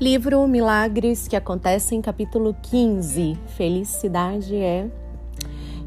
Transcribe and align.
Livro 0.00 0.48
Milagres 0.48 1.28
que 1.28 1.36
acontecem, 1.36 2.00
capítulo 2.00 2.56
15. 2.62 3.36
Felicidade 3.48 4.56
é. 4.56 4.88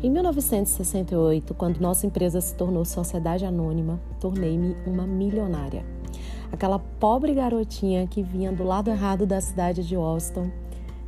Em 0.03 0.11
1968, 0.11 1.51
quando 1.55 1.79
nossa 1.79 2.05
empresa 2.05 2.39
se 2.39 2.53
tornou 2.53 2.85
sociedade 2.85 3.43
anônima, 3.43 3.99
tornei-me 4.19 4.77
uma 4.85 5.07
milionária. 5.07 5.83
Aquela 6.51 6.77
pobre 6.77 7.33
garotinha 7.33 8.05
que 8.05 8.21
vinha 8.21 8.51
do 8.51 8.63
lado 8.63 8.91
errado 8.91 9.25
da 9.25 9.41
cidade 9.41 9.83
de 9.83 9.95
Austin 9.95 10.51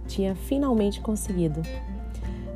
tinha 0.07 0.33
finalmente 0.33 0.99
conseguido. 0.99 1.61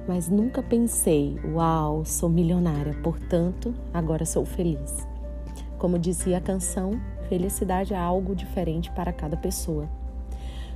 Mas 0.08 0.30
nunca 0.30 0.64
pensei, 0.64 1.40
uau, 1.54 2.04
sou 2.06 2.28
milionária, 2.28 2.96
portanto, 3.04 3.72
agora 3.94 4.26
sou 4.26 4.44
feliz. 4.46 5.08
Como 5.78 6.00
dizia 6.00 6.40
a 6.40 6.42
canção, 6.42 7.00
felicidade 7.28 7.94
é 7.94 7.98
algo 8.00 8.34
diferente 8.34 8.90
para 8.90 9.14
cada 9.14 9.38
pessoa. 9.38 9.88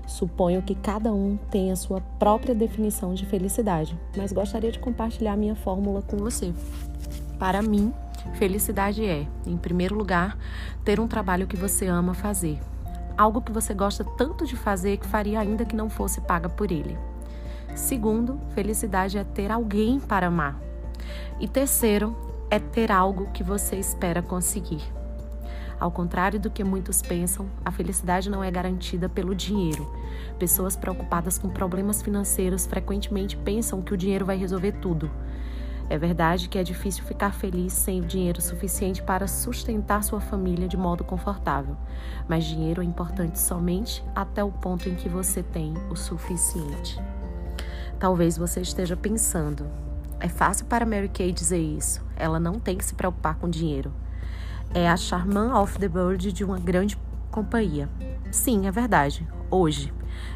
Suponho 0.06 0.62
que 0.62 0.76
cada 0.76 1.14
um 1.14 1.38
tem 1.50 1.72
a 1.72 1.76
sua 1.76 2.02
própria 2.20 2.54
definição 2.54 3.14
de 3.14 3.26
felicidade, 3.26 3.98
mas 4.18 4.34
gostaria 4.34 4.72
de 4.72 4.80
compartilhar 4.80 5.38
minha 5.38 5.56
fórmula 5.56 6.02
com 6.02 6.18
você. 6.18 6.54
Para 7.40 7.62
mim, 7.62 7.94
felicidade 8.36 9.06
é, 9.06 9.26
em 9.46 9.58
primeiro 9.58 9.96
lugar, 9.96 10.38
ter 10.84 11.00
um 11.00 11.08
trabalho 11.08 11.48
que 11.48 11.56
você 11.56 11.88
ama 11.88 12.14
fazer, 12.14 12.60
algo 13.18 13.42
que 13.42 13.52
você 13.52 13.74
gosta 13.74 14.04
tanto 14.04 14.46
de 14.46 14.56
fazer 14.56 14.98
que 14.98 15.08
faria 15.08 15.40
ainda 15.40 15.66
que 15.66 15.76
não 15.76 15.90
fosse 15.90 16.22
paga 16.22 16.50
por 16.50 16.72
ele. 16.72 16.98
Segundo, 17.76 18.40
felicidade 18.54 19.18
é 19.18 19.24
ter 19.24 19.52
alguém 19.52 20.00
para 20.00 20.28
amar. 20.28 20.60
E 21.40 21.48
terceiro, 21.48 22.16
é 22.50 22.60
ter 22.60 22.92
algo 22.92 23.32
que 23.34 23.44
você 23.44 23.78
espera 23.78 24.22
conseguir. 24.22 24.84
Ao 25.84 25.92
contrário 25.92 26.40
do 26.40 26.50
que 26.50 26.64
muitos 26.64 27.02
pensam, 27.02 27.46
a 27.66 27.70
felicidade 27.70 28.30
não 28.30 28.42
é 28.42 28.50
garantida 28.50 29.10
pelo 29.10 29.36
dinheiro. 29.36 29.94
Pessoas 30.40 30.78
preocupadas 30.78 31.38
com 31.38 31.50
problemas 31.50 32.02
financeiros 32.02 32.66
frequentemente 32.66 33.36
pensam 33.36 33.82
que 33.82 33.94
o 33.94 33.98
dinheiro 33.98 34.26
vai 34.26 34.38
resolver 34.38 34.72
tudo. 34.80 35.12
É 35.90 35.98
verdade 35.98 36.48
que 36.48 36.58
é 36.58 36.64
difícil 36.64 37.04
ficar 37.04 37.34
feliz 37.34 37.74
sem 37.74 38.00
o 38.00 38.06
dinheiro 38.06 38.42
suficiente 38.42 39.04
para 39.04 39.28
sustentar 39.28 40.06
sua 40.06 40.22
família 40.22 40.70
de 40.70 40.78
modo 40.78 41.04
confortável, 41.04 41.76
mas 42.30 42.46
dinheiro 42.46 42.82
é 42.82 42.86
importante 42.86 43.38
somente 43.38 44.02
até 44.16 44.42
o 44.42 44.54
ponto 44.54 44.88
em 44.88 44.96
que 44.96 45.10
você 45.10 45.44
tem 45.44 45.74
o 45.92 45.98
suficiente. 45.98 46.98
Talvez 48.00 48.38
você 48.38 48.62
esteja 48.62 48.96
pensando: 48.96 49.66
é 50.18 50.30
fácil 50.30 50.66
para 50.66 50.86
Mary 50.86 51.10
Kay 51.10 51.34
dizer 51.34 51.60
isso, 51.60 52.02
ela 52.16 52.40
não 52.40 52.58
tem 52.58 52.78
que 52.78 52.86
se 52.86 52.96
preocupar 52.96 53.36
com 53.36 53.50
dinheiro 53.50 53.92
é 54.74 54.90
a 54.90 54.98
Charman 54.98 55.54
of 55.54 55.78
the 55.78 55.88
Bird 55.88 56.32
de 56.32 56.44
uma 56.44 56.60
grande 56.60 56.98
companhia. 57.30 57.88
Sim, 58.32 58.66
é 58.66 58.72
verdade, 58.72 59.28
hoje, 59.52 59.94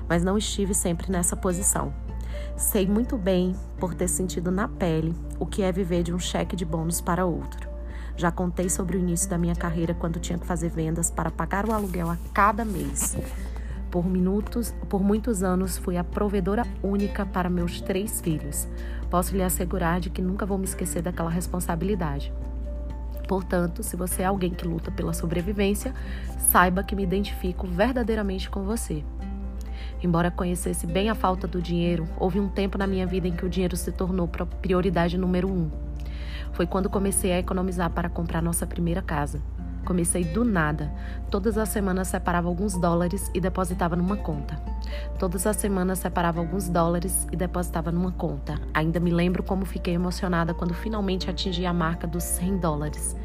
mas 0.07 0.23
não 0.23 0.37
estive 0.37 0.75
sempre 0.75 1.11
nessa 1.11 1.35
posição. 1.35 1.91
Sei 2.55 2.85
muito 2.85 3.17
bem, 3.17 3.55
por 3.79 3.95
ter 3.95 4.07
sentido 4.07 4.51
na 4.51 4.67
pele, 4.67 5.15
o 5.39 5.45
que 5.45 5.63
é 5.63 5.71
viver 5.71 6.03
de 6.03 6.13
um 6.13 6.19
cheque 6.19 6.55
de 6.55 6.65
bônus 6.65 7.01
para 7.01 7.25
outro. 7.25 7.67
Já 8.15 8.31
contei 8.31 8.69
sobre 8.69 8.95
o 8.95 8.99
início 8.99 9.27
da 9.27 9.39
minha 9.39 9.55
carreira 9.55 9.95
quando 9.95 10.19
tinha 10.19 10.37
que 10.37 10.45
fazer 10.45 10.69
vendas 10.69 11.09
para 11.09 11.31
pagar 11.31 11.67
o 11.67 11.73
aluguel 11.73 12.11
a 12.11 12.17
cada 12.31 12.63
mês. 12.63 13.17
Por 13.89 14.05
minutos, 14.05 14.73
por 14.87 15.01
muitos 15.01 15.41
anos 15.41 15.79
fui 15.79 15.97
a 15.97 16.03
provedora 16.03 16.63
única 16.83 17.25
para 17.25 17.49
meus 17.49 17.81
três 17.81 18.21
filhos. 18.21 18.67
Posso 19.09 19.35
lhe 19.35 19.41
assegurar 19.41 19.99
de 19.99 20.11
que 20.11 20.21
nunca 20.21 20.45
vou 20.45 20.59
me 20.59 20.65
esquecer 20.65 21.01
daquela 21.01 21.29
responsabilidade. 21.29 22.31
Portanto, 23.27 23.83
se 23.83 23.95
você 23.95 24.21
é 24.21 24.25
alguém 24.25 24.51
que 24.51 24.67
luta 24.67 24.89
pela 24.89 25.13
sobrevivência, 25.13 25.93
saiba 26.49 26.83
que 26.83 26.95
me 26.95 27.03
identifico 27.03 27.67
verdadeiramente 27.67 28.49
com 28.49 28.63
você. 28.63 29.03
Embora 30.01 30.31
conhecesse 30.31 30.85
bem 30.85 31.09
a 31.09 31.15
falta 31.15 31.47
do 31.47 31.61
dinheiro, 31.61 32.07
houve 32.17 32.39
um 32.39 32.47
tempo 32.47 32.77
na 32.77 32.87
minha 32.87 33.05
vida 33.05 33.27
em 33.27 33.35
que 33.35 33.45
o 33.45 33.49
dinheiro 33.49 33.75
se 33.75 33.91
tornou 33.91 34.27
prioridade 34.61 35.17
número 35.17 35.49
um. 35.49 35.69
Foi 36.53 36.65
quando 36.65 36.89
comecei 36.89 37.33
a 37.33 37.39
economizar 37.39 37.89
para 37.89 38.09
comprar 38.09 38.41
nossa 38.41 38.65
primeira 38.65 39.01
casa. 39.01 39.41
Comecei 39.85 40.23
do 40.23 40.43
nada. 40.43 40.91
Todas 41.29 41.57
as 41.57 41.69
semanas 41.69 42.07
separava 42.09 42.47
alguns 42.47 42.77
dólares 42.77 43.31
e 43.33 43.39
depositava 43.39 43.95
numa 43.95 44.17
conta. 44.17 44.59
Todas 45.19 45.47
as 45.47 45.57
semanas 45.57 45.99
separava 45.99 46.39
alguns 46.39 46.69
dólares 46.69 47.27
e 47.31 47.35
depositava 47.35 47.91
numa 47.91 48.11
conta. 48.11 48.59
Ainda 48.73 48.99
me 48.99 49.11
lembro 49.11 49.43
como 49.43 49.65
fiquei 49.65 49.93
emocionada 49.93 50.53
quando 50.53 50.73
finalmente 50.73 51.29
atingi 51.29 51.65
a 51.65 51.73
marca 51.73 52.05
dos 52.05 52.23
100 52.23 52.57
dólares. 52.57 53.15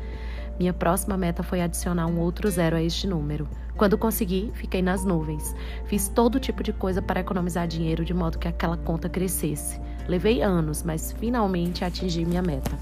Minha 0.58 0.72
próxima 0.72 1.16
meta 1.16 1.42
foi 1.42 1.60
adicionar 1.60 2.06
um 2.06 2.20
outro 2.20 2.50
zero 2.50 2.76
a 2.76 2.82
este 2.82 3.06
número. 3.06 3.48
Quando 3.76 3.98
consegui, 3.98 4.50
fiquei 4.54 4.82
nas 4.82 5.04
nuvens. 5.04 5.56
Fiz 5.86 6.08
todo 6.08 6.38
tipo 6.38 6.62
de 6.62 6.72
coisa 6.72 7.00
para 7.00 7.20
economizar 7.20 7.66
dinheiro 7.66 8.04
de 8.04 8.12
modo 8.12 8.38
que 8.38 8.48
aquela 8.48 8.76
conta 8.76 9.08
crescesse. 9.08 9.80
Levei 10.06 10.42
anos, 10.42 10.82
mas 10.82 11.12
finalmente 11.12 11.84
atingi 11.84 12.24
minha 12.24 12.42
meta. 12.42 12.78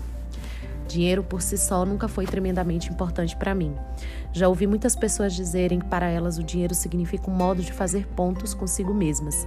Dinheiro 0.90 1.22
por 1.22 1.40
si 1.40 1.56
só 1.56 1.86
nunca 1.86 2.08
foi 2.08 2.26
tremendamente 2.26 2.90
importante 2.90 3.36
para 3.36 3.54
mim. 3.54 3.72
Já 4.32 4.48
ouvi 4.48 4.66
muitas 4.66 4.94
pessoas 4.94 5.34
dizerem 5.34 5.80
que 5.80 5.86
para 5.86 6.06
elas 6.06 6.38
o 6.38 6.42
dinheiro 6.42 6.74
significa 6.74 7.28
um 7.28 7.34
modo 7.34 7.62
de 7.62 7.72
fazer 7.72 8.06
pontos 8.06 8.54
consigo 8.54 8.94
mesmas. 8.94 9.46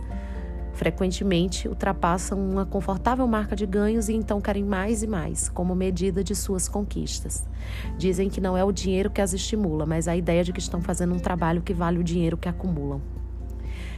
Frequentemente 0.73 1.67
ultrapassam 1.67 2.37
uma 2.37 2.65
confortável 2.65 3.25
marca 3.27 3.55
de 3.55 3.65
ganhos 3.65 4.09
e 4.09 4.13
então 4.13 4.41
querem 4.41 4.63
mais 4.63 5.03
e 5.03 5.07
mais, 5.07 5.47
como 5.47 5.73
medida 5.73 6.23
de 6.23 6.35
suas 6.35 6.67
conquistas. 6.67 7.47
Dizem 7.97 8.27
que 8.27 8.41
não 8.41 8.57
é 8.57 8.63
o 8.63 8.71
dinheiro 8.71 9.09
que 9.09 9.21
as 9.21 9.33
estimula, 9.33 9.85
mas 9.85 10.07
a 10.07 10.15
ideia 10.15 10.43
de 10.43 10.51
que 10.51 10.59
estão 10.59 10.81
fazendo 10.81 11.13
um 11.13 11.19
trabalho 11.19 11.61
que 11.61 11.73
vale 11.73 11.99
o 11.99 12.03
dinheiro 12.03 12.35
que 12.35 12.49
acumulam. 12.49 13.01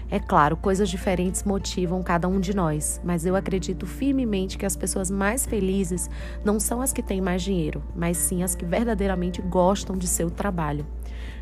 É 0.10 0.20
claro, 0.20 0.56
coisas 0.56 0.88
diferentes 0.88 1.44
motivam 1.44 2.04
cada 2.04 2.28
um 2.28 2.40
de 2.40 2.56
nós, 2.56 3.02
mas 3.04 3.26
eu 3.26 3.36
acredito 3.36 3.88
firmemente 3.88 4.58
que 4.58 4.66
as 4.66 4.76
pessoas 4.76 5.10
mais 5.10 5.46
felizes 5.48 6.10
não 6.44 6.60
são 6.60 6.80
as 6.80 6.94
que 6.94 7.02
têm 7.02 7.20
mais 7.20 7.42
dinheiro, 7.42 7.84
mas 7.96 8.18
sim 8.18 8.44
as 8.44 8.54
que 8.54 8.64
verdadeiramente 8.64 9.42
gostam 9.42 9.98
de 9.98 10.08
seu 10.08 10.30
trabalho. 10.30 10.86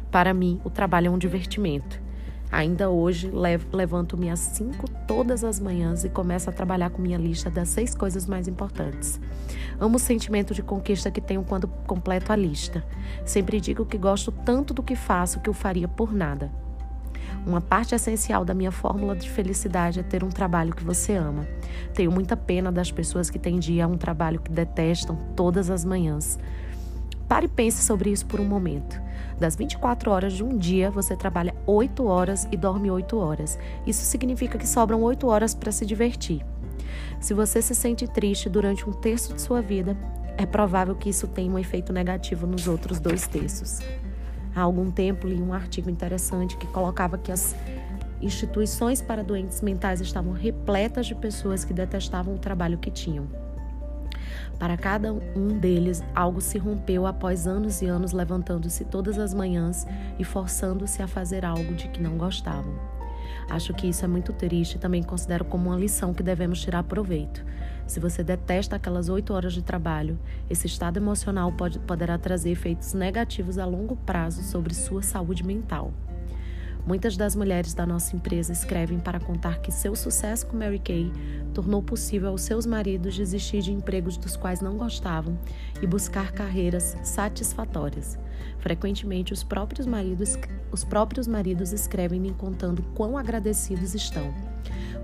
Para 0.09 0.33
mim, 0.33 0.61
o 0.63 0.69
trabalho 0.69 1.07
é 1.07 1.09
um 1.09 1.17
divertimento. 1.17 2.01
Ainda 2.49 2.89
hoje, 2.89 3.31
levanto-me 3.73 4.29
às 4.29 4.39
5 4.39 4.87
todas 5.07 5.43
as 5.43 5.59
manhãs 5.59 6.03
e 6.03 6.09
começo 6.09 6.49
a 6.49 6.53
trabalhar 6.53 6.91
com 6.91 7.01
minha 7.01 7.17
lista 7.17 7.49
das 7.49 7.69
seis 7.69 7.95
coisas 7.95 8.27
mais 8.27 8.47
importantes. 8.47 9.19
Amo 9.79 9.95
o 9.95 9.99
sentimento 9.99 10.53
de 10.53 10.61
conquista 10.61 11.09
que 11.09 11.19
tenho 11.19 11.43
quando 11.43 11.67
completo 11.67 12.31
a 12.31 12.35
lista. 12.35 12.85
Sempre 13.25 13.59
digo 13.59 13.87
que 13.87 13.97
gosto 13.97 14.31
tanto 14.31 14.71
do 14.71 14.83
que 14.83 14.95
faço 14.95 15.39
que 15.39 15.49
eu 15.49 15.53
faria 15.53 15.87
por 15.87 16.13
nada. 16.13 16.62
Uma 17.45 17.59
parte 17.59 17.93
essencial 17.93 18.45
da 18.45 18.53
minha 18.53 18.71
fórmula 18.71 19.15
de 19.15 19.29
felicidade 19.29 19.99
é 19.99 20.03
ter 20.03 20.23
um 20.23 20.29
trabalho 20.29 20.73
que 20.73 20.83
você 20.83 21.13
ama. 21.13 21.45
Tenho 21.93 22.11
muita 22.11 22.37
pena 22.37 22.71
das 22.71 22.89
pessoas 22.89 23.29
que 23.29 23.37
têm 23.37 23.59
dia 23.59 23.87
um 23.87 23.97
trabalho 23.97 24.39
que 24.39 24.49
detestam 24.49 25.17
todas 25.35 25.69
as 25.69 25.83
manhãs. 25.83 26.39
Pare 27.27 27.45
e 27.47 27.49
pense 27.49 27.83
sobre 27.83 28.11
isso 28.11 28.25
por 28.25 28.39
um 28.39 28.45
momento. 28.45 29.01
Das 29.37 29.55
24 29.55 30.09
horas 30.11 30.33
de 30.33 30.43
um 30.43 30.57
dia, 30.57 30.89
você 30.89 31.17
trabalha 31.17 31.53
8 31.65 32.05
horas 32.05 32.47
e 32.51 32.55
dorme 32.55 32.89
8 32.89 33.17
horas. 33.17 33.59
Isso 33.85 34.05
significa 34.05 34.57
que 34.57 34.67
sobram 34.67 35.01
8 35.01 35.27
horas 35.27 35.53
para 35.53 35.71
se 35.71 35.85
divertir. 35.85 36.45
Se 37.19 37.33
você 37.33 37.61
se 37.61 37.75
sente 37.75 38.07
triste 38.07 38.49
durante 38.49 38.87
um 38.87 38.93
terço 38.93 39.33
de 39.33 39.41
sua 39.41 39.61
vida, 39.61 39.97
é 40.37 40.45
provável 40.45 40.95
que 40.95 41.09
isso 41.09 41.27
tenha 41.27 41.51
um 41.51 41.59
efeito 41.59 41.91
negativo 41.91 42.47
nos 42.47 42.67
outros 42.67 42.99
dois 42.99 43.27
terços. 43.27 43.79
Há 44.55 44.61
algum 44.61 44.91
tempo 44.91 45.27
li 45.27 45.41
um 45.41 45.53
artigo 45.53 45.89
interessante 45.89 46.57
que 46.57 46.67
colocava 46.67 47.17
que 47.17 47.31
as 47.31 47.55
instituições 48.21 49.01
para 49.01 49.23
doentes 49.23 49.61
mentais 49.61 49.99
estavam 49.99 50.31
repletas 50.31 51.07
de 51.07 51.15
pessoas 51.15 51.65
que 51.65 51.73
detestavam 51.73 52.35
o 52.35 52.39
trabalho 52.39 52.77
que 52.77 52.91
tinham. 52.91 53.27
Para 54.57 54.77
cada 54.77 55.11
um 55.11 55.59
deles, 55.59 56.03
algo 56.15 56.39
se 56.39 56.57
rompeu 56.57 57.05
após 57.05 57.47
anos 57.47 57.81
e 57.81 57.87
anos 57.87 58.13
levantando-se 58.13 58.85
todas 58.85 59.17
as 59.19 59.33
manhãs 59.33 59.85
e 60.17 60.23
forçando-se 60.23 61.01
a 61.01 61.07
fazer 61.07 61.43
algo 61.43 61.73
de 61.73 61.87
que 61.89 62.01
não 62.01 62.17
gostavam. 62.17 62.73
Acho 63.49 63.73
que 63.73 63.87
isso 63.87 64.05
é 64.05 64.07
muito 64.07 64.31
triste 64.31 64.75
e 64.75 64.79
também 64.79 65.03
considero 65.03 65.43
como 65.43 65.69
uma 65.69 65.77
lição 65.77 66.13
que 66.13 66.23
devemos 66.23 66.61
tirar 66.61 66.83
proveito. 66.83 67.43
Se 67.87 67.99
você 67.99 68.23
detesta 68.23 68.75
aquelas 68.75 69.09
oito 69.09 69.33
horas 69.33 69.53
de 69.53 69.61
trabalho, 69.61 70.17
esse 70.49 70.67
estado 70.67 70.97
emocional 70.97 71.51
pode, 71.51 71.79
poderá 71.79 72.17
trazer 72.17 72.51
efeitos 72.51 72.93
negativos 72.93 73.57
a 73.57 73.65
longo 73.65 73.95
prazo 73.95 74.43
sobre 74.43 74.73
sua 74.73 75.01
saúde 75.01 75.43
mental. 75.45 75.93
Muitas 76.85 77.15
das 77.15 77.33
mulheres 77.33 77.73
da 77.73 77.85
nossa 77.85 78.13
empresa 78.13 78.51
escrevem 78.51 78.99
para 78.99 79.17
contar 79.17 79.59
que 79.59 79.71
seu 79.71 79.95
sucesso 79.95 80.45
com 80.47 80.57
Mary 80.57 80.79
Kay 80.79 81.13
tornou 81.53 81.81
possível 81.81 82.29
aos 82.29 82.41
seus 82.41 82.65
maridos 82.65 83.15
desistir 83.15 83.61
de 83.61 83.71
empregos 83.71 84.17
dos 84.17 84.35
quais 84.35 84.59
não 84.59 84.75
gostavam 84.75 85.39
e 85.81 85.87
buscar 85.87 86.33
carreiras 86.33 86.97
satisfatórias. 87.01 88.19
Frequentemente, 88.59 89.31
os 89.31 89.45
próprios 89.45 89.85
maridos, 89.85 90.37
os 90.73 90.83
próprios 90.83 91.25
maridos 91.25 91.71
escrevem 91.71 92.19
me 92.19 92.33
contando 92.33 92.83
quão 92.93 93.17
agradecidos 93.17 93.95
estão. 93.95 94.33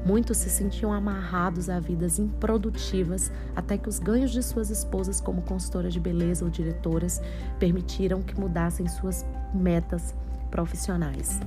Muitos 0.06 0.38
se 0.38 0.50
sentiam 0.50 0.94
amarrados 0.94 1.70
a 1.70 1.80
vidas 1.80 2.20
improdutivas 2.20 3.32
até 3.56 3.78
que 3.78 3.90
os 3.90 4.00
ganhos 4.00 4.32
de 4.32 4.42
suas 4.42 4.70
esposas 4.70 5.20
como 5.20 5.42
consultora 5.42 5.90
de 5.90 6.00
beleza 6.00 6.46
ou 6.46 6.50
diretoras 6.50 7.22
permitiram 7.60 8.22
que 8.22 8.40
mudassem 8.40 8.88
suas 8.88 9.26
metas 9.54 10.16
profissionais. 10.50 11.40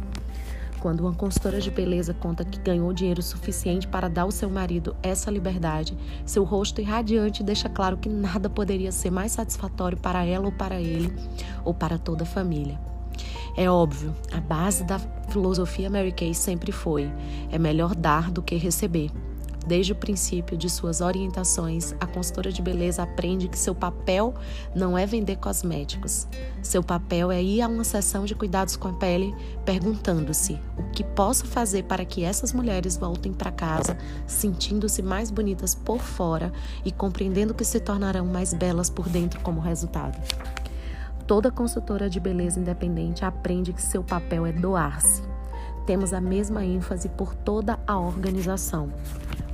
Quando 0.80 1.00
uma 1.02 1.14
consultora 1.14 1.60
de 1.60 1.70
beleza 1.70 2.12
conta 2.12 2.44
que 2.44 2.58
ganhou 2.58 2.92
dinheiro 2.92 3.22
suficiente 3.22 3.86
para 3.86 4.08
dar 4.08 4.22
ao 4.22 4.32
seu 4.32 4.50
marido 4.50 4.96
essa 5.00 5.30
liberdade, 5.30 5.96
seu 6.26 6.42
rosto 6.42 6.80
irradiante 6.80 7.42
deixa 7.42 7.68
claro 7.68 7.96
que 7.96 8.08
nada 8.08 8.50
poderia 8.50 8.90
ser 8.90 9.10
mais 9.10 9.30
satisfatório 9.30 9.96
para 9.96 10.24
ela 10.24 10.46
ou 10.46 10.52
para 10.52 10.80
ele, 10.80 11.12
ou 11.64 11.72
para 11.72 11.98
toda 11.98 12.24
a 12.24 12.26
família. 12.26 12.91
É 13.56 13.70
óbvio, 13.70 14.14
a 14.32 14.40
base 14.40 14.84
da 14.84 14.98
filosofia 15.28 15.90
Mary 15.90 16.12
Kay 16.12 16.34
sempre 16.34 16.72
foi: 16.72 17.10
é 17.50 17.58
melhor 17.58 17.94
dar 17.94 18.30
do 18.30 18.42
que 18.42 18.56
receber. 18.56 19.10
Desde 19.66 19.92
o 19.92 19.96
princípio 19.96 20.56
de 20.56 20.68
suas 20.68 21.00
orientações, 21.00 21.94
a 22.00 22.06
consultora 22.06 22.50
de 22.50 22.60
beleza 22.60 23.02
aprende 23.02 23.46
que 23.46 23.58
seu 23.58 23.74
papel 23.74 24.34
não 24.74 24.98
é 24.98 25.06
vender 25.06 25.36
cosméticos. 25.36 26.26
Seu 26.62 26.82
papel 26.82 27.30
é 27.30 27.40
ir 27.40 27.62
a 27.62 27.68
uma 27.68 27.84
sessão 27.84 28.24
de 28.24 28.34
cuidados 28.34 28.76
com 28.76 28.88
a 28.88 28.92
pele 28.94 29.34
perguntando-se: 29.64 30.58
o 30.76 30.82
que 30.90 31.04
posso 31.04 31.46
fazer 31.46 31.84
para 31.84 32.04
que 32.04 32.24
essas 32.24 32.52
mulheres 32.52 32.96
voltem 32.96 33.32
para 33.32 33.52
casa 33.52 33.96
sentindo-se 34.26 35.00
mais 35.00 35.30
bonitas 35.30 35.74
por 35.74 36.00
fora 36.00 36.52
e 36.84 36.90
compreendendo 36.90 37.54
que 37.54 37.64
se 37.64 37.78
tornarão 37.78 38.26
mais 38.26 38.52
belas 38.52 38.90
por 38.90 39.08
dentro 39.08 39.40
como 39.40 39.60
resultado? 39.60 40.18
Toda 41.32 41.50
consultora 41.50 42.10
de 42.10 42.20
beleza 42.20 42.60
independente 42.60 43.24
aprende 43.24 43.72
que 43.72 43.80
seu 43.80 44.04
papel 44.04 44.44
é 44.44 44.52
doar-se. 44.52 45.22
Temos 45.86 46.12
a 46.12 46.20
mesma 46.20 46.62
ênfase 46.62 47.08
por 47.08 47.34
toda 47.34 47.80
a 47.86 47.98
organização. 47.98 48.92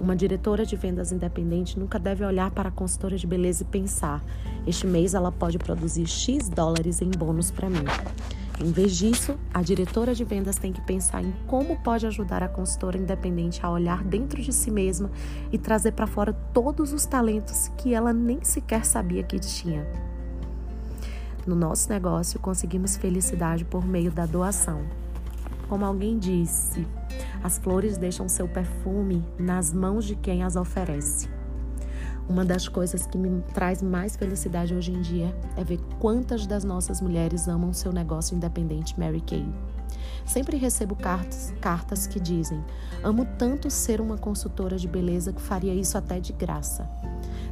Uma 0.00 0.16
diretora 0.16 0.66
de 0.66 0.75
vendas 0.75 1.12
independente 1.12 1.78
nunca 1.78 1.96
deve 1.96 2.25
olhar 2.25 2.50
para 2.50 2.69
a 2.69 2.72
consultora 2.72 3.16
de 3.16 3.28
beleza 3.28 3.62
e 3.62 3.66
pensar: 3.66 4.25
este 4.66 4.88
mês 4.88 5.14
ela 5.14 5.30
pode 5.30 5.56
produzir 5.56 6.08
X 6.08 6.48
dólares 6.48 7.00
em 7.00 7.12
bônus 7.12 7.52
para 7.52 7.70
mim. 7.70 7.84
Em 8.60 8.72
vez 8.72 8.96
disso, 8.96 9.38
a 9.54 9.62
diretora 9.62 10.16
de 10.16 10.25
vendas 10.25 10.56
tem 10.56 10.72
que 10.72 10.80
pensar 10.80 11.22
em 11.22 11.32
como 11.46 11.80
pode 11.80 12.08
ajudar 12.08 12.42
a 12.42 12.48
consultora 12.48 12.98
independente 12.98 13.64
a 13.64 13.70
olhar 13.70 14.02
dentro 14.02 14.42
de 14.42 14.52
si 14.52 14.72
mesma 14.72 15.12
e 15.52 15.56
trazer 15.56 15.92
para 15.92 16.08
fora 16.08 16.32
todos 16.52 16.92
os 16.92 17.06
talentos 17.06 17.69
que 17.76 17.94
ela 17.94 18.12
nem 18.12 18.42
sequer 18.42 18.84
sabia 18.84 19.22
que 19.22 19.38
tinha. 19.38 20.07
No 21.48 21.54
nosso 21.54 21.88
negócio, 21.88 22.38
conseguimos 22.38 22.98
felicidade 22.98 23.64
por 23.64 23.82
meio 23.82 24.12
da 24.12 24.26
doação. 24.26 24.82
Como 25.66 25.82
alguém 25.82 26.18
disse, 26.18 26.86
as 27.42 27.56
flores 27.56 27.96
deixam 27.96 28.28
seu 28.28 28.46
perfume 28.46 29.24
nas 29.38 29.72
mãos 29.72 30.04
de 30.04 30.14
quem 30.14 30.42
as 30.42 30.56
oferece. 30.56 31.26
Uma 32.28 32.44
das 32.44 32.68
coisas 32.68 33.06
que 33.06 33.16
me 33.16 33.40
traz 33.54 33.80
mais 33.80 34.14
felicidade 34.14 34.74
hoje 34.74 34.92
em 34.92 35.00
dia 35.00 35.34
é 35.56 35.64
ver 35.64 35.80
quantas 35.98 36.46
das 36.46 36.64
nossas 36.64 37.00
mulheres 37.00 37.48
amam 37.48 37.72
seu 37.72 37.94
negócio 37.94 38.36
independente 38.36 39.00
Mary 39.00 39.22
Kay. 39.22 39.48
Sempre 40.26 40.58
recebo 40.58 40.94
cartas, 40.94 41.54
cartas 41.62 42.06
que 42.06 42.20
dizem: 42.20 42.62
Amo 43.02 43.26
tanto 43.38 43.70
ser 43.70 44.02
uma 44.02 44.18
consultora 44.18 44.76
de 44.76 44.86
beleza 44.86 45.32
que 45.32 45.40
faria 45.40 45.72
isso 45.72 45.96
até 45.96 46.20
de 46.20 46.34
graça. 46.34 46.86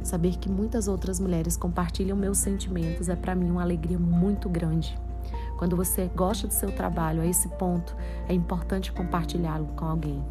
Saber 0.07 0.37
que 0.37 0.49
muitas 0.49 0.87
outras 0.87 1.19
mulheres 1.19 1.57
compartilham 1.57 2.15
meus 2.15 2.37
sentimentos 2.37 3.09
é 3.09 3.15
para 3.17 3.35
mim 3.35 3.51
uma 3.51 3.61
alegria 3.61 3.99
muito 3.99 4.47
grande. 4.47 4.97
Quando 5.57 5.75
você 5.75 6.09
gosta 6.15 6.47
do 6.47 6.53
seu 6.53 6.71
trabalho 6.71 7.21
a 7.21 7.25
esse 7.25 7.49
ponto, 7.49 7.93
é 8.25 8.33
importante 8.33 8.89
compartilhá-lo 8.93 9.65
com 9.75 9.83
alguém. 9.83 10.23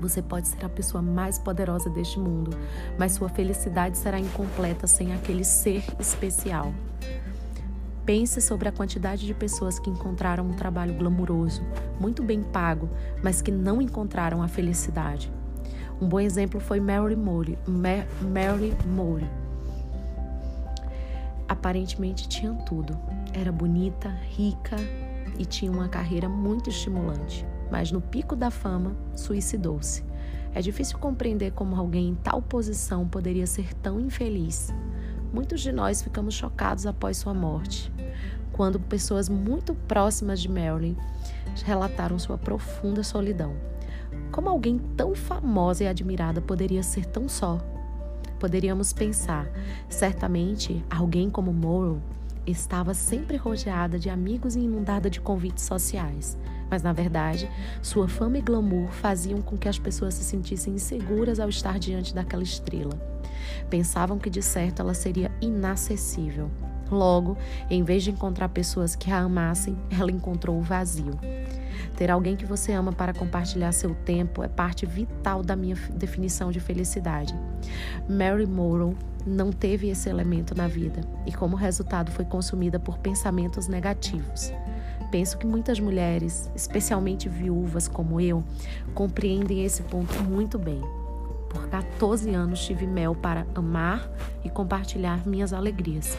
Você 0.00 0.22
pode 0.22 0.46
ser 0.46 0.64
a 0.64 0.68
pessoa 0.68 1.02
mais 1.02 1.40
poderosa 1.40 1.90
deste 1.90 2.20
mundo, 2.20 2.56
mas 2.96 3.14
sua 3.14 3.28
felicidade 3.28 3.98
será 3.98 4.20
incompleta 4.20 4.86
sem 4.86 5.12
aquele 5.12 5.42
ser 5.42 5.82
especial. 5.98 6.72
Pense 8.06 8.40
sobre 8.40 8.68
a 8.68 8.72
quantidade 8.72 9.26
de 9.26 9.34
pessoas 9.34 9.80
que 9.80 9.90
encontraram 9.90 10.46
um 10.46 10.54
trabalho 10.54 10.94
glamuroso, 10.94 11.64
muito 11.98 12.22
bem 12.22 12.44
pago, 12.44 12.88
mas 13.24 13.42
que 13.42 13.50
não 13.50 13.82
encontraram 13.82 14.40
a 14.40 14.46
felicidade. 14.46 15.32
Um 16.00 16.08
bom 16.08 16.20
exemplo 16.20 16.60
foi 16.60 16.80
Mary 16.80 17.16
Moore. 17.16 17.58
Mary 17.66 18.76
Moore. 18.86 19.26
Aparentemente 21.48 22.28
tinha 22.28 22.52
tudo, 22.52 22.98
era 23.32 23.50
bonita, 23.50 24.10
rica 24.28 24.76
e 25.38 25.46
tinha 25.46 25.72
uma 25.72 25.88
carreira 25.88 26.28
muito 26.28 26.68
estimulante, 26.68 27.46
mas 27.70 27.90
no 27.90 28.00
pico 28.00 28.36
da 28.36 28.50
fama, 28.50 28.94
suicidou-se. 29.16 30.04
É 30.54 30.60
difícil 30.60 30.98
compreender 30.98 31.52
como 31.52 31.74
alguém 31.74 32.10
em 32.10 32.14
tal 32.14 32.42
posição 32.42 33.08
poderia 33.08 33.46
ser 33.46 33.72
tão 33.74 33.98
infeliz. 33.98 34.72
Muitos 35.32 35.60
de 35.60 35.72
nós 35.72 36.02
ficamos 36.02 36.34
chocados 36.34 36.86
após 36.86 37.16
sua 37.16 37.34
morte, 37.34 37.92
quando 38.52 38.80
pessoas 38.80 39.28
muito 39.28 39.74
próximas 39.74 40.40
de 40.40 40.48
Marilyn 40.48 40.96
relataram 41.64 42.18
sua 42.18 42.36
profunda 42.36 43.02
solidão. 43.02 43.54
Como 44.30 44.48
alguém 44.48 44.78
tão 44.96 45.14
famosa 45.14 45.84
e 45.84 45.86
admirada 45.86 46.40
poderia 46.40 46.82
ser 46.82 47.06
tão 47.06 47.28
só? 47.28 47.58
Poderíamos 48.38 48.92
pensar, 48.92 49.50
certamente 49.88 50.84
alguém 50.88 51.28
como 51.28 51.52
Morrow 51.52 52.00
estava 52.46 52.94
sempre 52.94 53.36
rodeada 53.36 53.98
de 53.98 54.08
amigos 54.08 54.56
e 54.56 54.60
inundada 54.60 55.10
de 55.10 55.20
convites 55.20 55.64
sociais. 55.64 56.38
Mas, 56.70 56.82
na 56.82 56.92
verdade, 56.92 57.50
sua 57.82 58.08
fama 58.08 58.38
e 58.38 58.42
glamour 58.42 58.90
faziam 58.90 59.40
com 59.40 59.56
que 59.56 59.68
as 59.68 59.78
pessoas 59.78 60.14
se 60.14 60.24
sentissem 60.24 60.74
inseguras 60.74 61.40
ao 61.40 61.48
estar 61.48 61.78
diante 61.78 62.14
daquela 62.14 62.42
estrela. 62.42 62.98
Pensavam 63.70 64.18
que, 64.18 64.28
de 64.28 64.42
certo, 64.42 64.80
ela 64.80 64.94
seria 64.94 65.30
inacessível. 65.40 66.50
Logo, 66.90 67.36
em 67.70 67.82
vez 67.82 68.02
de 68.02 68.10
encontrar 68.10 68.48
pessoas 68.48 68.94
que 68.94 69.10
a 69.10 69.18
amassem, 69.18 69.76
ela 69.90 70.10
encontrou 70.10 70.58
o 70.58 70.62
vazio. 70.62 71.18
Ter 71.96 72.10
alguém 72.10 72.36
que 72.36 72.46
você 72.46 72.72
ama 72.72 72.92
para 72.92 73.12
compartilhar 73.12 73.72
seu 73.72 73.94
tempo 73.94 74.42
é 74.42 74.48
parte 74.48 74.86
vital 74.86 75.42
da 75.42 75.56
minha 75.56 75.76
definição 75.94 76.52
de 76.52 76.60
felicidade. 76.60 77.34
Mary 78.08 78.46
Morrow 78.46 78.94
não 79.26 79.50
teve 79.50 79.88
esse 79.88 80.08
elemento 80.08 80.54
na 80.54 80.68
vida 80.68 81.00
e, 81.26 81.32
como 81.32 81.56
resultado, 81.56 82.10
foi 82.12 82.24
consumida 82.24 82.78
por 82.78 82.98
pensamentos 82.98 83.68
negativos. 83.68 84.52
Penso 85.10 85.38
que 85.38 85.46
muitas 85.46 85.80
mulheres, 85.80 86.50
especialmente 86.54 87.28
viúvas 87.28 87.88
como 87.88 88.20
eu, 88.20 88.44
compreendem 88.94 89.64
esse 89.64 89.82
ponto 89.82 90.22
muito 90.22 90.58
bem. 90.58 90.80
Por 91.48 91.66
14 91.68 92.32
anos 92.34 92.64
tive 92.64 92.86
mel 92.86 93.14
para 93.14 93.46
amar 93.54 94.08
e 94.44 94.50
compartilhar 94.50 95.26
minhas 95.26 95.52
alegrias. 95.52 96.18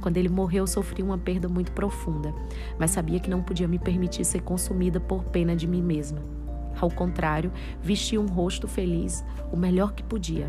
Quando 0.00 0.16
ele 0.16 0.28
morreu, 0.28 0.66
sofri 0.66 1.02
uma 1.02 1.18
perda 1.18 1.48
muito 1.48 1.72
profunda, 1.72 2.34
mas 2.78 2.90
sabia 2.90 3.20
que 3.20 3.30
não 3.30 3.42
podia 3.42 3.68
me 3.68 3.78
permitir 3.78 4.24
ser 4.24 4.42
consumida 4.42 4.98
por 4.98 5.24
pena 5.24 5.54
de 5.54 5.66
mim 5.66 5.82
mesma. 5.82 6.20
Ao 6.80 6.90
contrário, 6.90 7.52
vesti 7.82 8.16
um 8.16 8.26
rosto 8.26 8.66
feliz, 8.66 9.24
o 9.52 9.56
melhor 9.56 9.92
que 9.92 10.02
podia. 10.02 10.48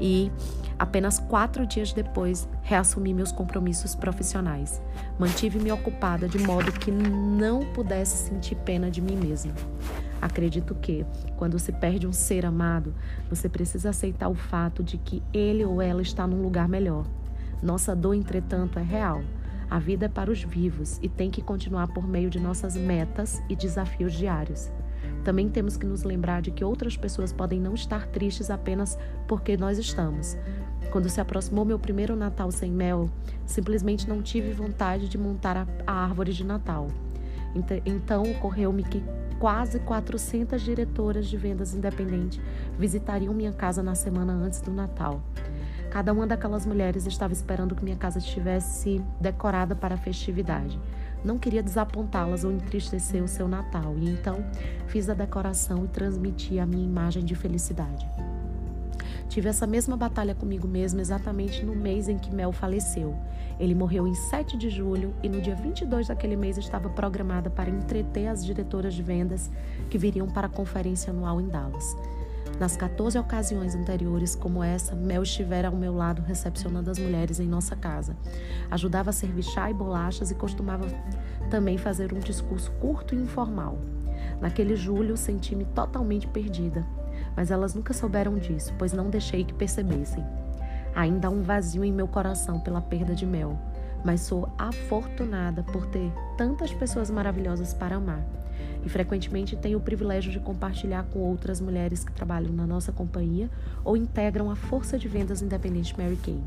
E, 0.00 0.30
apenas 0.78 1.18
quatro 1.18 1.66
dias 1.66 1.92
depois, 1.92 2.48
reassumi 2.62 3.14
meus 3.14 3.32
compromissos 3.32 3.94
profissionais. 3.94 4.80
Mantive-me 5.18 5.72
ocupada 5.72 6.28
de 6.28 6.38
modo 6.38 6.72
que 6.72 6.90
não 6.90 7.60
pudesse 7.72 8.28
sentir 8.28 8.56
pena 8.56 8.90
de 8.90 9.00
mim 9.00 9.16
mesma. 9.16 9.52
Acredito 10.20 10.74
que, 10.74 11.04
quando 11.36 11.58
se 11.58 11.72
perde 11.72 12.06
um 12.06 12.12
ser 12.12 12.46
amado, 12.46 12.94
você 13.28 13.48
precisa 13.48 13.90
aceitar 13.90 14.28
o 14.28 14.34
fato 14.34 14.82
de 14.82 14.96
que 14.98 15.22
ele 15.32 15.64
ou 15.64 15.80
ela 15.80 16.02
está 16.02 16.26
num 16.26 16.42
lugar 16.42 16.68
melhor. 16.68 17.04
Nossa 17.62 17.94
dor, 17.94 18.14
entretanto, 18.14 18.78
é 18.78 18.82
real. 18.82 19.22
A 19.68 19.78
vida 19.78 20.06
é 20.06 20.08
para 20.08 20.30
os 20.30 20.42
vivos 20.42 20.98
e 21.02 21.08
tem 21.08 21.30
que 21.30 21.42
continuar 21.42 21.88
por 21.88 22.06
meio 22.06 22.30
de 22.30 22.38
nossas 22.38 22.76
metas 22.76 23.42
e 23.48 23.56
desafios 23.56 24.12
diários. 24.12 24.70
Também 25.24 25.48
temos 25.48 25.76
que 25.76 25.84
nos 25.84 26.04
lembrar 26.04 26.40
de 26.40 26.52
que 26.52 26.64
outras 26.64 26.96
pessoas 26.96 27.32
podem 27.32 27.60
não 27.60 27.74
estar 27.74 28.06
tristes 28.06 28.48
apenas 28.48 28.96
porque 29.26 29.56
nós 29.56 29.76
estamos. 29.76 30.36
Quando 30.92 31.08
se 31.08 31.20
aproximou 31.20 31.64
meu 31.64 31.80
primeiro 31.80 32.14
Natal 32.14 32.50
sem 32.52 32.70
mel, 32.70 33.10
simplesmente 33.44 34.08
não 34.08 34.22
tive 34.22 34.52
vontade 34.52 35.08
de 35.08 35.18
montar 35.18 35.56
a, 35.56 35.66
a 35.84 35.92
árvore 35.92 36.32
de 36.32 36.44
Natal. 36.44 36.88
Então 37.84 38.22
ocorreu-me 38.22 38.84
que 38.84 39.02
quase 39.38 39.80
400 39.80 40.62
diretoras 40.62 41.26
de 41.26 41.36
vendas 41.36 41.74
independentes 41.74 42.40
visitariam 42.78 43.34
minha 43.34 43.52
casa 43.52 43.82
na 43.82 43.94
semana 43.94 44.32
antes 44.32 44.60
do 44.60 44.70
Natal. 44.70 45.20
Cada 45.90 46.12
uma 46.12 46.26
daquelas 46.26 46.66
mulheres 46.66 47.06
estava 47.06 47.32
esperando 47.32 47.74
que 47.74 47.84
minha 47.84 47.96
casa 47.96 48.18
estivesse 48.18 49.02
decorada 49.20 49.74
para 49.74 49.94
a 49.94 49.98
festividade. 49.98 50.78
Não 51.24 51.38
queria 51.38 51.62
desapontá-las 51.62 52.44
ou 52.44 52.52
entristecer 52.52 53.22
o 53.22 53.28
seu 53.28 53.48
Natal, 53.48 53.96
e 53.98 54.10
então 54.10 54.44
fiz 54.86 55.08
a 55.08 55.14
decoração 55.14 55.84
e 55.84 55.88
transmiti 55.88 56.58
a 56.58 56.66
minha 56.66 56.84
imagem 56.84 57.24
de 57.24 57.34
felicidade. 57.34 58.06
Tive 59.28 59.48
essa 59.48 59.66
mesma 59.66 59.96
batalha 59.96 60.34
comigo 60.34 60.68
mesma 60.68 61.00
exatamente 61.00 61.64
no 61.64 61.74
mês 61.74 62.08
em 62.08 62.16
que 62.16 62.34
Mel 62.34 62.52
faleceu. 62.52 63.14
Ele 63.58 63.74
morreu 63.74 64.06
em 64.06 64.14
7 64.14 64.56
de 64.56 64.70
julho 64.70 65.14
e 65.22 65.28
no 65.28 65.40
dia 65.40 65.54
22 65.54 66.08
daquele 66.08 66.36
mês 66.36 66.56
estava 66.58 66.88
programada 66.88 67.50
para 67.50 67.70
entreter 67.70 68.28
as 68.28 68.44
diretoras 68.44 68.94
de 68.94 69.02
vendas 69.02 69.50
que 69.90 69.98
viriam 69.98 70.28
para 70.28 70.46
a 70.46 70.50
conferência 70.50 71.10
anual 71.10 71.40
em 71.40 71.48
Dallas. 71.48 71.96
Nas 72.58 72.76
14 72.76 73.18
ocasiões 73.18 73.74
anteriores, 73.74 74.34
como 74.34 74.62
essa, 74.62 74.94
Mel 74.94 75.22
estivera 75.22 75.68
ao 75.68 75.76
meu 75.76 75.94
lado 75.94 76.22
recepcionando 76.22 76.90
as 76.90 76.98
mulheres 76.98 77.38
em 77.38 77.46
nossa 77.46 77.76
casa. 77.76 78.16
Ajudava 78.70 79.10
a 79.10 79.12
servir 79.12 79.42
chá 79.42 79.70
e 79.70 79.74
bolachas 79.74 80.30
e 80.30 80.34
costumava 80.34 80.86
também 81.50 81.76
fazer 81.76 82.12
um 82.14 82.18
discurso 82.18 82.70
curto 82.80 83.14
e 83.14 83.18
informal. 83.18 83.78
Naquele 84.40 84.74
julho, 84.74 85.16
senti-me 85.16 85.64
totalmente 85.66 86.26
perdida, 86.26 86.86
mas 87.36 87.50
elas 87.50 87.74
nunca 87.74 87.92
souberam 87.92 88.38
disso, 88.38 88.72
pois 88.78 88.92
não 88.92 89.10
deixei 89.10 89.44
que 89.44 89.54
percebessem. 89.54 90.24
Ainda 90.94 91.28
há 91.28 91.30
um 91.30 91.42
vazio 91.42 91.84
em 91.84 91.92
meu 91.92 92.08
coração 92.08 92.58
pela 92.58 92.80
perda 92.80 93.14
de 93.14 93.26
Mel, 93.26 93.58
mas 94.02 94.22
sou 94.22 94.48
afortunada 94.56 95.62
por 95.62 95.86
ter 95.86 96.10
tantas 96.38 96.72
pessoas 96.72 97.10
maravilhosas 97.10 97.74
para 97.74 97.96
amar. 97.96 98.24
E 98.86 98.88
frequentemente 98.88 99.56
tenho 99.56 99.78
o 99.78 99.80
privilégio 99.80 100.30
de 100.30 100.38
compartilhar 100.38 101.02
com 101.06 101.18
outras 101.18 101.60
mulheres 101.60 102.04
que 102.04 102.12
trabalham 102.12 102.52
na 102.52 102.64
nossa 102.64 102.92
companhia 102.92 103.50
ou 103.84 103.96
integram 103.96 104.48
a 104.48 104.54
força 104.54 104.96
de 104.96 105.08
vendas 105.08 105.42
independente 105.42 105.98
Mary 105.98 106.16
Kay. 106.22 106.40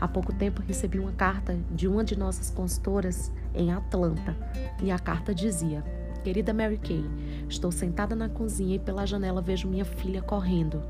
Há 0.00 0.08
pouco 0.08 0.32
tempo 0.32 0.60
recebi 0.66 0.98
uma 0.98 1.12
carta 1.12 1.56
de 1.70 1.86
uma 1.86 2.02
de 2.02 2.18
nossas 2.18 2.50
consultoras 2.50 3.30
em 3.54 3.72
Atlanta 3.72 4.36
e 4.82 4.90
a 4.90 4.98
carta 4.98 5.32
dizia: 5.32 5.84
Querida 6.24 6.52
Mary 6.52 6.78
Kay, 6.78 7.04
estou 7.48 7.70
sentada 7.70 8.16
na 8.16 8.28
cozinha 8.28 8.74
e 8.74 8.80
pela 8.80 9.06
janela 9.06 9.40
vejo 9.40 9.68
minha 9.68 9.84
filha 9.84 10.20
correndo. 10.20 10.82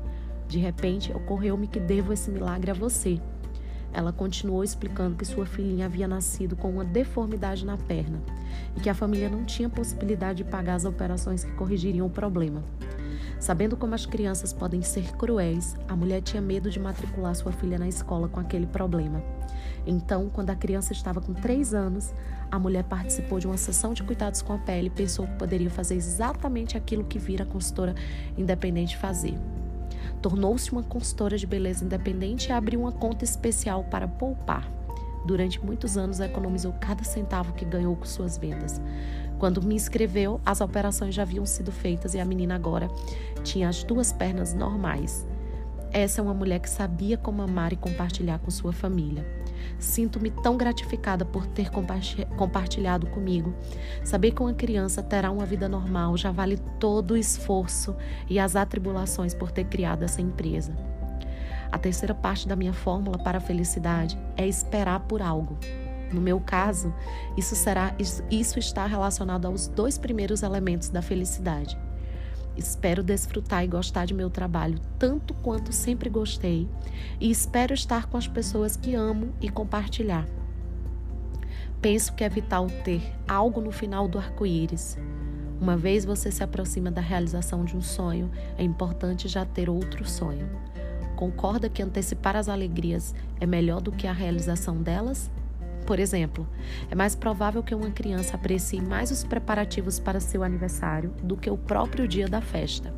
De 0.47 0.57
repente, 0.57 1.13
ocorreu-me 1.13 1.67
que 1.67 1.79
devo 1.79 2.11
esse 2.11 2.31
milagre 2.31 2.71
a 2.71 2.73
você. 2.73 3.21
Ela 3.93 4.11
continuou 4.11 4.63
explicando 4.63 5.15
que 5.15 5.23
sua 5.23 5.45
filhinha 5.45 5.85
havia 5.85 6.07
nascido 6.07 6.55
com 6.55 6.69
uma 6.69 6.83
deformidade 6.83 7.65
na 7.65 7.77
perna 7.77 8.19
e 8.75 8.79
que 8.79 8.89
a 8.89 8.95
família 8.95 9.29
não 9.29 9.45
tinha 9.45 9.69
possibilidade 9.69 10.43
de 10.43 10.49
pagar 10.49 10.75
as 10.75 10.85
operações 10.85 11.43
que 11.43 11.51
corrigiriam 11.51 12.07
o 12.07 12.09
problema. 12.09 12.63
Sabendo 13.39 13.77
como 13.77 13.93
as 13.93 14.05
crianças 14.05 14.53
podem 14.53 14.81
ser 14.81 15.15
cruéis, 15.15 15.75
a 15.87 15.95
mulher 15.95 16.21
tinha 16.21 16.41
medo 16.41 16.71
de 16.71 16.79
matricular 16.79 17.35
sua 17.35 17.51
filha 17.51 17.77
na 17.77 17.87
escola 17.87 18.27
com 18.27 18.39
aquele 18.39 18.65
problema. 18.65 19.21
Então, 19.85 20.29
quando 20.29 20.49
a 20.49 20.55
criança 20.55 20.93
estava 20.93 21.19
com 21.19 21.33
três 21.33 21.73
anos, 21.73 22.13
a 22.49 22.57
mulher 22.57 22.85
participou 22.85 23.39
de 23.39 23.47
uma 23.47 23.57
sessão 23.57 23.93
de 23.93 24.01
cuidados 24.01 24.41
com 24.41 24.53
a 24.53 24.57
pele 24.57 24.87
e 24.87 24.89
pensou 24.89 25.27
que 25.27 25.33
poderia 25.33 25.69
fazer 25.69 25.95
exatamente 25.95 26.77
aquilo 26.77 27.03
que 27.03 27.19
vira 27.19 27.43
a 27.43 27.47
consultora 27.47 27.93
independente 28.37 28.95
fazer. 28.95 29.37
Tornou-se 30.23 30.71
uma 30.71 30.81
consultora 30.81 31.37
de 31.37 31.45
beleza 31.45 31.83
independente 31.83 32.47
e 32.47 32.51
abriu 32.53 32.79
uma 32.79 32.93
conta 32.93 33.25
especial 33.25 33.83
para 33.83 34.07
poupar. 34.07 34.71
Durante 35.25 35.63
muitos 35.63 35.97
anos, 35.97 36.21
economizou 36.21 36.73
cada 36.79 37.03
centavo 37.03 37.51
que 37.53 37.65
ganhou 37.65 37.93
com 37.95 38.05
suas 38.05 38.37
vendas. 38.37 38.81
Quando 39.37 39.61
me 39.61 39.75
inscreveu, 39.75 40.39
as 40.45 40.61
operações 40.61 41.13
já 41.13 41.23
haviam 41.23 41.45
sido 41.45 41.73
feitas 41.73 42.13
e 42.13 42.19
a 42.21 42.25
menina 42.25 42.55
agora 42.55 42.89
tinha 43.43 43.67
as 43.67 43.83
duas 43.83 44.13
pernas 44.13 44.53
normais. 44.53 45.27
Essa 45.93 46.21
é 46.21 46.23
uma 46.23 46.33
mulher 46.33 46.59
que 46.59 46.69
sabia 46.69 47.15
como 47.15 47.43
amar 47.43 47.71
e 47.71 47.75
compartilhar 47.75 48.39
com 48.39 48.49
sua 48.49 48.73
família. 48.73 49.23
Sinto-me 49.77 50.31
tão 50.31 50.57
gratificada 50.57 51.23
por 51.23 51.45
ter 51.45 51.69
compartilhado 52.35 53.05
comigo. 53.07 53.53
Saber 54.03 54.31
que 54.31 54.41
uma 54.41 54.55
criança 54.55 55.03
terá 55.03 55.29
uma 55.29 55.45
vida 55.45 55.69
normal 55.69 56.17
já 56.17 56.31
vale 56.31 56.57
todo 56.79 57.11
o 57.11 57.17
esforço 57.17 57.95
e 58.27 58.39
as 58.39 58.55
atribulações 58.55 59.35
por 59.35 59.51
ter 59.51 59.65
criado 59.65 60.01
essa 60.01 60.19
empresa. 60.19 60.75
A 61.71 61.77
terceira 61.77 62.15
parte 62.15 62.47
da 62.47 62.55
minha 62.55 62.73
fórmula 62.73 63.19
para 63.19 63.37
a 63.37 63.41
felicidade 63.41 64.17
é 64.35 64.47
esperar 64.47 65.01
por 65.01 65.21
algo. 65.21 65.59
No 66.11 66.21
meu 66.21 66.39
caso, 66.39 66.91
isso 67.37 67.55
será 67.55 67.95
isso 68.31 68.57
está 68.57 68.87
relacionado 68.87 69.45
aos 69.45 69.67
dois 69.67 69.97
primeiros 69.97 70.41
elementos 70.41 70.89
da 70.89 71.03
felicidade. 71.03 71.77
Espero 72.55 73.01
desfrutar 73.01 73.63
e 73.63 73.67
gostar 73.67 74.05
de 74.05 74.13
meu 74.13 74.29
trabalho 74.29 74.79
tanto 74.99 75.33
quanto 75.35 75.73
sempre 75.73 76.09
gostei 76.09 76.67
e 77.19 77.31
espero 77.31 77.73
estar 77.73 78.05
com 78.07 78.17
as 78.17 78.27
pessoas 78.27 78.75
que 78.75 78.93
amo 78.93 79.33
e 79.41 79.49
compartilhar. 79.49 80.27
Penso 81.81 82.13
que 82.13 82.23
é 82.23 82.29
vital 82.29 82.67
ter 82.83 83.01
algo 83.27 83.59
no 83.59 83.71
final 83.71 84.07
do 84.07 84.17
arco-íris. 84.17 84.97
Uma 85.59 85.75
vez 85.75 86.05
você 86.05 86.31
se 86.31 86.43
aproxima 86.43 86.91
da 86.91 87.01
realização 87.01 87.65
de 87.65 87.75
um 87.75 87.81
sonho, 87.81 88.31
é 88.57 88.63
importante 88.63 89.27
já 89.27 89.45
ter 89.45 89.69
outro 89.69 90.07
sonho. 90.07 90.49
Concorda 91.15 91.69
que 91.69 91.81
antecipar 91.81 92.35
as 92.35 92.49
alegrias 92.49 93.13
é 93.39 93.45
melhor 93.45 93.81
do 93.81 93.91
que 93.91 94.07
a 94.07 94.13
realização 94.13 94.81
delas? 94.81 95.31
Por 95.85 95.99
exemplo, 95.99 96.47
é 96.89 96.95
mais 96.95 97.15
provável 97.15 97.61
que 97.61 97.75
uma 97.75 97.91
criança 97.91 98.35
aprecie 98.35 98.81
mais 98.81 99.11
os 99.11 99.23
preparativos 99.23 99.99
para 99.99 100.19
seu 100.19 100.43
aniversário 100.43 101.13
do 101.21 101.35
que 101.35 101.49
o 101.49 101.57
próprio 101.57 102.07
dia 102.07 102.27
da 102.27 102.41
festa. 102.41 102.93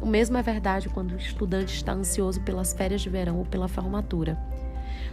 O 0.00 0.06
mesmo 0.06 0.36
é 0.36 0.42
verdade 0.42 0.88
quando 0.88 1.12
o 1.12 1.16
estudante 1.16 1.74
está 1.74 1.92
ansioso 1.92 2.40
pelas 2.42 2.72
férias 2.72 3.00
de 3.00 3.08
verão 3.08 3.38
ou 3.38 3.44
pela 3.44 3.68
formatura. 3.68 4.38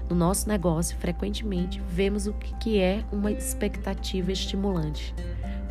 No 0.10 0.16
nosso 0.16 0.48
negócio, 0.48 0.98
frequentemente, 0.98 1.82
vemos 1.88 2.28
o 2.28 2.34
que 2.34 2.80
é 2.80 3.04
uma 3.12 3.32
expectativa 3.32 4.32
estimulante. 4.32 5.16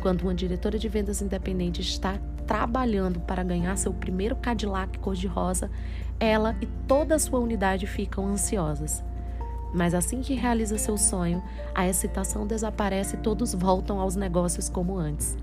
Quando 0.01 0.23
uma 0.23 0.33
diretora 0.33 0.79
de 0.79 0.89
vendas 0.89 1.21
independente 1.21 1.81
está 1.81 2.17
trabalhando 2.47 3.19
para 3.19 3.43
ganhar 3.43 3.77
seu 3.77 3.93
primeiro 3.93 4.35
Cadillac 4.35 4.97
cor-de-rosa, 4.99 5.69
ela 6.19 6.55
e 6.59 6.65
toda 6.87 7.15
a 7.15 7.19
sua 7.19 7.39
unidade 7.39 7.85
ficam 7.85 8.25
ansiosas. 8.25 9.03
Mas 9.73 9.93
assim 9.93 10.21
que 10.21 10.33
realiza 10.33 10.77
seu 10.77 10.97
sonho, 10.97 11.41
a 11.73 11.87
excitação 11.87 12.45
desaparece 12.45 13.15
e 13.15 13.19
todos 13.19 13.53
voltam 13.53 13.99
aos 13.99 14.15
negócios 14.15 14.67
como 14.67 14.97
antes. 14.97 15.37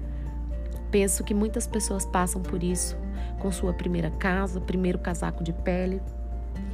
Penso 0.90 1.24
que 1.24 1.34
muitas 1.34 1.66
pessoas 1.66 2.04
passam 2.04 2.42
por 2.42 2.62
isso 2.62 2.96
com 3.38 3.50
sua 3.52 3.72
primeira 3.72 4.10
casa, 4.10 4.60
primeiro 4.60 4.98
casaco 4.98 5.44
de 5.44 5.52
pele, 5.52 6.02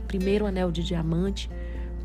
primeiro 0.06 0.46
anel 0.46 0.70
de 0.70 0.82
diamante. 0.82 1.50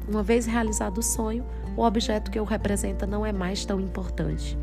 Uma 0.08 0.24
vez 0.24 0.46
realizado 0.46 0.98
o 0.98 1.04
sonho, 1.04 1.46
o 1.78 1.84
objeto 1.84 2.32
que 2.32 2.40
o 2.40 2.44
representa 2.44 3.06
não 3.06 3.26
é 3.26 3.32
mais 3.32 3.66
tão 3.66 3.80
importante. 3.80 4.58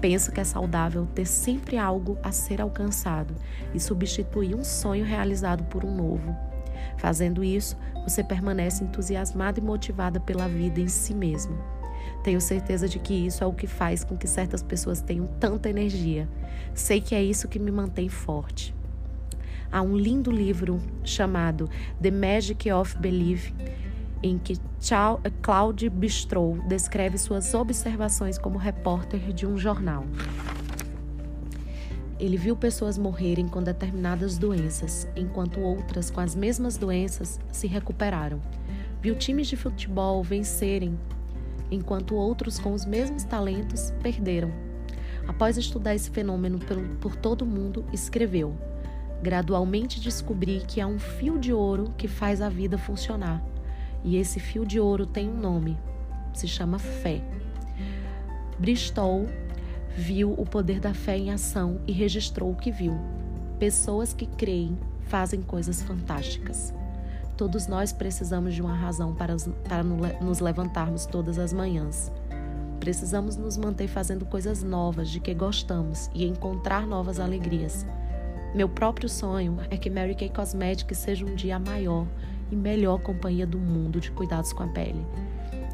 Penso 0.00 0.30
que 0.30 0.40
é 0.40 0.44
saudável 0.44 1.06
ter 1.14 1.26
sempre 1.26 1.78
algo 1.78 2.18
a 2.22 2.32
ser 2.32 2.60
alcançado 2.60 3.34
e 3.74 3.80
substituir 3.80 4.54
um 4.54 4.64
sonho 4.64 5.04
realizado 5.04 5.64
por 5.64 5.84
um 5.84 5.94
novo. 5.94 6.36
Fazendo 6.96 7.42
isso, 7.42 7.76
você 8.02 8.22
permanece 8.22 8.84
entusiasmada 8.84 9.60
e 9.60 9.62
motivada 9.62 10.20
pela 10.20 10.48
vida 10.48 10.80
em 10.80 10.88
si 10.88 11.14
mesma. 11.14 11.56
Tenho 12.22 12.40
certeza 12.40 12.88
de 12.88 12.98
que 12.98 13.14
isso 13.14 13.44
é 13.44 13.46
o 13.46 13.52
que 13.52 13.66
faz 13.66 14.02
com 14.02 14.16
que 14.16 14.26
certas 14.26 14.62
pessoas 14.62 15.00
tenham 15.00 15.26
tanta 15.38 15.70
energia. 15.70 16.28
Sei 16.74 17.00
que 17.00 17.14
é 17.14 17.22
isso 17.22 17.48
que 17.48 17.58
me 17.58 17.70
mantém 17.70 18.08
forte. 18.08 18.74
Há 19.70 19.82
um 19.82 19.96
lindo 19.96 20.30
livro 20.30 20.80
chamado 21.04 21.68
The 22.00 22.10
Magic 22.10 22.70
of 22.70 22.96
Belief, 22.98 23.52
em 24.22 24.38
que 24.38 24.58
Claude 25.42 25.88
Bistrow 25.88 26.58
descreve 26.68 27.18
suas 27.18 27.52
observações 27.54 28.38
como 28.38 28.58
repórter 28.58 29.32
de 29.32 29.46
um 29.46 29.58
jornal. 29.58 30.04
Ele 32.18 32.36
viu 32.36 32.56
pessoas 32.56 32.96
morrerem 32.96 33.46
com 33.46 33.62
determinadas 33.62 34.38
doenças, 34.38 35.06
enquanto 35.14 35.60
outras 35.60 36.10
com 36.10 36.20
as 36.20 36.34
mesmas 36.34 36.78
doenças 36.78 37.38
se 37.52 37.66
recuperaram. 37.66 38.40
Viu 39.02 39.14
times 39.14 39.48
de 39.48 39.56
futebol 39.56 40.22
vencerem, 40.22 40.98
enquanto 41.70 42.14
outros 42.14 42.58
com 42.58 42.72
os 42.72 42.86
mesmos 42.86 43.24
talentos 43.24 43.92
perderam. 44.02 44.50
Após 45.28 45.58
estudar 45.58 45.94
esse 45.94 46.10
fenômeno 46.10 46.58
por, 47.00 47.16
todo 47.16 47.42
o 47.42 47.46
mundo, 47.46 47.84
escreveu: 47.92 48.56
Gradualmente 49.22 50.00
descobri 50.00 50.62
que 50.66 50.80
há 50.80 50.86
um 50.86 50.98
fio 50.98 51.38
de 51.38 51.52
ouro 51.52 51.92
que 51.98 52.08
faz 52.08 52.40
a 52.40 52.48
vida 52.48 52.78
funcionar. 52.78 53.44
E 54.04 54.16
esse 54.16 54.40
fio 54.40 54.64
de 54.64 54.80
ouro 54.80 55.04
tem 55.04 55.28
um 55.28 55.36
nome: 55.36 55.76
se 56.32 56.48
chama 56.48 56.78
fé. 56.78 57.22
Bristol 58.58 59.26
viu 59.96 60.34
o 60.36 60.44
poder 60.44 60.78
da 60.78 60.92
fé 60.92 61.16
em 61.16 61.30
ação 61.32 61.80
e 61.86 61.92
registrou 61.92 62.50
o 62.50 62.54
que 62.54 62.70
viu. 62.70 62.94
Pessoas 63.58 64.12
que 64.12 64.26
creem 64.26 64.78
fazem 65.06 65.40
coisas 65.40 65.82
fantásticas. 65.82 66.74
Todos 67.34 67.66
nós 67.66 67.92
precisamos 67.92 68.54
de 68.54 68.60
uma 68.60 68.74
razão 68.74 69.14
para, 69.14 69.34
para 69.66 69.82
nos 69.82 70.40
levantarmos 70.40 71.06
todas 71.06 71.38
as 71.38 71.52
manhãs. 71.52 72.12
Precisamos 72.78 73.36
nos 73.36 73.56
manter 73.56 73.88
fazendo 73.88 74.26
coisas 74.26 74.62
novas 74.62 75.08
de 75.08 75.18
que 75.18 75.32
gostamos 75.32 76.10
e 76.14 76.26
encontrar 76.26 76.86
novas 76.86 77.18
alegrias. 77.18 77.86
Meu 78.54 78.68
próprio 78.68 79.08
sonho 79.08 79.58
é 79.70 79.78
que 79.78 79.90
Mary 79.90 80.14
Kay 80.14 80.28
Cosmetics 80.28 80.98
seja 80.98 81.24
um 81.24 81.34
dia 81.34 81.56
a 81.56 81.58
maior 81.58 82.06
e 82.50 82.56
melhor 82.56 83.00
companhia 83.00 83.46
do 83.46 83.58
mundo 83.58 83.98
de 83.98 84.10
cuidados 84.10 84.52
com 84.52 84.62
a 84.62 84.68
pele. 84.68 85.04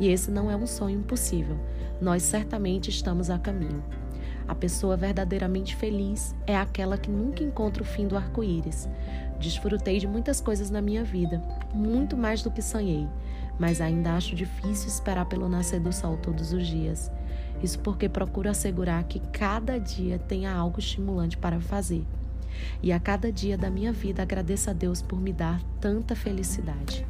E 0.01 0.09
esse 0.09 0.31
não 0.31 0.51
é 0.51 0.57
um 0.57 0.67
sonho 0.67 1.01
impossível. 1.01 1.59
Nós 2.01 2.23
certamente 2.23 2.89
estamos 2.89 3.29
a 3.29 3.39
caminho. 3.39 3.83
A 4.47 4.55
pessoa 4.55 4.97
verdadeiramente 4.97 5.77
feliz 5.77 6.35
é 6.47 6.57
aquela 6.57 6.99
que 6.99 7.11
nunca 7.11 7.43
encontra 7.43 7.83
o 7.83 7.87
fim 7.87 8.07
do 8.07 8.17
arco-íris. 8.17 8.89
Desfrutei 9.39 9.99
de 9.99 10.07
muitas 10.07 10.41
coisas 10.41 10.71
na 10.71 10.81
minha 10.81 11.05
vida, 11.05 11.43
muito 11.75 12.17
mais 12.17 12.43
do 12.43 12.51
que 12.51 12.63
sonhei, 12.63 13.09
mas 13.59 13.81
ainda 13.81 14.15
acho 14.15 14.35
difícil 14.35 14.89
esperar 14.89 15.27
pelo 15.27 15.49
nascer 15.49 15.81
do 15.81 15.93
sol 15.93 16.17
todos 16.17 16.53
os 16.53 16.67
dias. 16.67 17.11
Isso 17.63 17.79
porque 17.79 18.09
procuro 18.09 18.49
assegurar 18.49 19.05
que 19.05 19.21
cada 19.33 19.79
dia 19.79 20.19
tenha 20.19 20.53
algo 20.53 20.79
estimulante 20.79 21.37
para 21.37 21.61
fazer. 21.61 22.05
E 22.83 22.93
a 22.93 23.01
cada 23.01 23.33
dia 23.33 23.57
da 23.57 23.71
minha 23.71 23.93
vida 23.93 24.23
agradeço 24.23 24.69
a 24.71 24.73
Deus 24.73 25.01
por 25.01 25.21
me 25.21 25.33
dar 25.33 25.63
tanta 25.81 26.15
felicidade. 26.15 27.07